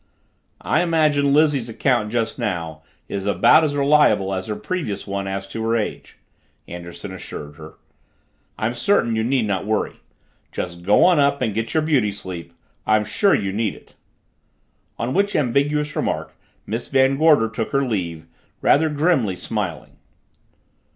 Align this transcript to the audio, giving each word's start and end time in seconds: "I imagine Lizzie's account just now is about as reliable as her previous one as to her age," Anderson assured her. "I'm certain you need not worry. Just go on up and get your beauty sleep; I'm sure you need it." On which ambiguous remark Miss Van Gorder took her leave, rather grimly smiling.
"I 0.63 0.81
imagine 0.81 1.31
Lizzie's 1.31 1.69
account 1.69 2.11
just 2.11 2.39
now 2.39 2.81
is 3.07 3.27
about 3.27 3.63
as 3.63 3.75
reliable 3.77 4.33
as 4.33 4.47
her 4.47 4.55
previous 4.55 5.05
one 5.05 5.27
as 5.27 5.45
to 5.49 5.61
her 5.63 5.77
age," 5.77 6.17
Anderson 6.67 7.13
assured 7.13 7.57
her. 7.57 7.75
"I'm 8.57 8.73
certain 8.73 9.15
you 9.15 9.23
need 9.23 9.45
not 9.45 9.63
worry. 9.67 9.97
Just 10.51 10.81
go 10.81 11.05
on 11.05 11.19
up 11.19 11.39
and 11.43 11.53
get 11.53 11.75
your 11.75 11.83
beauty 11.83 12.11
sleep; 12.11 12.51
I'm 12.87 13.05
sure 13.05 13.35
you 13.35 13.53
need 13.53 13.75
it." 13.75 13.93
On 14.97 15.13
which 15.13 15.35
ambiguous 15.35 15.95
remark 15.95 16.35
Miss 16.65 16.87
Van 16.87 17.15
Gorder 17.15 17.47
took 17.47 17.69
her 17.69 17.85
leave, 17.87 18.25
rather 18.59 18.89
grimly 18.89 19.35
smiling. 19.35 19.97